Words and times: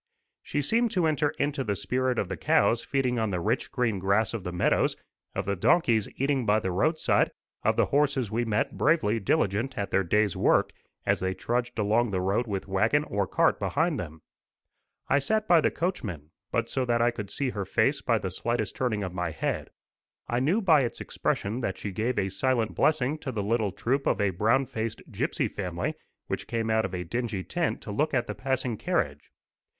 She 0.41 0.63
seemed 0.63 0.89
to 0.93 1.05
enter 1.05 1.29
into 1.37 1.63
the 1.63 1.75
spirit 1.75 2.17
of 2.17 2.27
the 2.27 2.35
cows 2.35 2.83
feeding 2.83 3.19
on 3.19 3.29
the 3.29 3.39
rich 3.39 3.71
green 3.71 3.99
grass 3.99 4.33
of 4.33 4.43
the 4.43 4.51
meadows, 4.51 4.95
of 5.35 5.45
the 5.45 5.55
donkeys 5.55 6.09
eating 6.17 6.43
by 6.43 6.59
the 6.59 6.71
roadside, 6.71 7.29
of 7.61 7.75
the 7.75 7.85
horses 7.85 8.31
we 8.31 8.43
met 8.43 8.79
bravely 8.79 9.19
diligent 9.19 9.77
at 9.77 9.91
their 9.91 10.03
day's 10.03 10.35
work, 10.35 10.71
as 11.05 11.19
they 11.19 11.35
trudged 11.35 11.77
along 11.77 12.09
the 12.09 12.19
road 12.19 12.47
with 12.47 12.67
wagon 12.67 13.03
or 13.03 13.27
cart 13.27 13.59
behind 13.59 13.99
them. 13.99 14.23
I 15.07 15.19
sat 15.19 15.47
by 15.47 15.61
the 15.61 15.69
coachman, 15.69 16.31
but 16.51 16.67
so 16.67 16.83
that 16.85 16.99
I 17.03 17.11
could 17.11 17.29
see 17.29 17.51
her 17.51 17.63
face 17.63 18.01
by 18.01 18.17
the 18.17 18.31
slightest 18.31 18.75
turning 18.75 19.03
of 19.03 19.13
my 19.13 19.29
head. 19.29 19.69
I 20.27 20.39
knew 20.39 20.61
by 20.61 20.81
its 20.81 20.99
expression 20.99 21.61
that 21.61 21.77
she 21.77 21.91
gave 21.91 22.17
a 22.17 22.29
silent 22.29 22.73
blessing 22.73 23.19
to 23.19 23.31
the 23.31 23.43
little 23.43 23.71
troop 23.71 24.07
of 24.07 24.19
a 24.19 24.31
brown 24.31 24.65
faced 24.65 25.03
gipsy 25.11 25.47
family, 25.47 25.93
which 26.25 26.47
came 26.47 26.71
out 26.71 26.85
of 26.85 26.95
a 26.95 27.03
dingy 27.03 27.43
tent 27.43 27.81
to 27.83 27.91
look 27.91 28.15
at 28.15 28.25
the 28.25 28.33
passing 28.33 28.77
carriage. 28.77 29.29